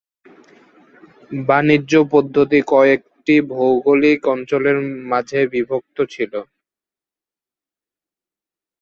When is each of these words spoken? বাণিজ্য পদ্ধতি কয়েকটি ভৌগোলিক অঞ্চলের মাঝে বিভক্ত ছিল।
বাণিজ্য 1.41 1.93
পদ্ধতি 2.13 2.59
কয়েকটি 2.71 3.35
ভৌগোলিক 3.51 4.19
অঞ্চলের 4.33 4.77
মাঝে 5.11 5.39
বিভক্ত 5.53 5.97
ছিল। 6.13 6.33